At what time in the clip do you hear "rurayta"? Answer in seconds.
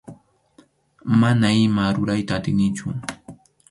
1.95-2.33